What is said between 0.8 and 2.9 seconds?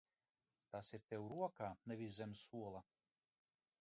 ir tev rokā, nevis zem sola!